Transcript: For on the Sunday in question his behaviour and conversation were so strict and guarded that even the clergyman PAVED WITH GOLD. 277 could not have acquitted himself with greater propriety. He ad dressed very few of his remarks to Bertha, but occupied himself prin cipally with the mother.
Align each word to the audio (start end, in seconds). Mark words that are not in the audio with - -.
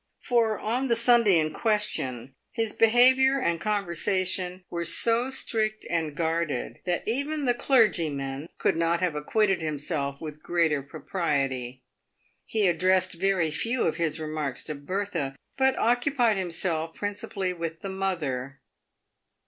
For 0.23 0.57
on 0.59 0.87
the 0.87 0.95
Sunday 0.95 1.37
in 1.37 1.53
question 1.53 2.33
his 2.51 2.73
behaviour 2.73 3.37
and 3.39 3.61
conversation 3.61 4.63
were 4.67 4.83
so 4.83 5.29
strict 5.29 5.85
and 5.91 6.15
guarded 6.15 6.79
that 6.87 7.07
even 7.07 7.45
the 7.45 7.53
clergyman 7.53 8.47
PAVED 8.47 8.47
WITH 8.47 8.63
GOLD. 8.63 8.73
277 8.73 8.73
could 8.73 8.77
not 8.77 8.99
have 9.01 9.15
acquitted 9.15 9.61
himself 9.61 10.19
with 10.19 10.41
greater 10.41 10.81
propriety. 10.81 11.83
He 12.47 12.67
ad 12.67 12.79
dressed 12.79 13.13
very 13.13 13.51
few 13.51 13.83
of 13.83 13.97
his 13.97 14.19
remarks 14.19 14.63
to 14.63 14.73
Bertha, 14.73 15.35
but 15.55 15.77
occupied 15.77 16.37
himself 16.37 16.95
prin 16.95 17.13
cipally 17.13 17.55
with 17.55 17.81
the 17.81 17.89
mother. 17.89 18.59